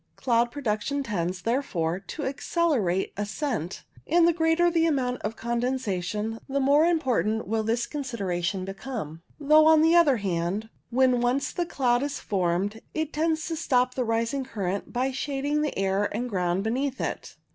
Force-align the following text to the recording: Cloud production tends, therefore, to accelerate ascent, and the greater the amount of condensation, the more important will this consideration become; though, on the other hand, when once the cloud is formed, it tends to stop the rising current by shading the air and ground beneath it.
Cloud 0.15 0.49
production 0.49 1.03
tends, 1.03 1.43
therefore, 1.43 1.99
to 1.99 2.23
accelerate 2.25 3.13
ascent, 3.17 3.83
and 4.07 4.27
the 4.27 4.33
greater 4.33 4.71
the 4.71 4.87
amount 4.87 5.21
of 5.21 5.35
condensation, 5.35 6.39
the 6.49 6.59
more 6.59 6.85
important 6.85 7.47
will 7.47 7.61
this 7.61 7.85
consideration 7.85 8.65
become; 8.65 9.21
though, 9.39 9.67
on 9.67 9.83
the 9.83 9.95
other 9.95 10.17
hand, 10.17 10.69
when 10.89 11.21
once 11.21 11.51
the 11.51 11.67
cloud 11.67 12.01
is 12.01 12.19
formed, 12.19 12.81
it 12.95 13.13
tends 13.13 13.45
to 13.47 13.55
stop 13.55 13.93
the 13.93 14.03
rising 14.03 14.43
current 14.43 14.91
by 14.91 15.11
shading 15.11 15.61
the 15.61 15.77
air 15.77 16.09
and 16.11 16.31
ground 16.31 16.63
beneath 16.63 16.99
it. 16.99 17.35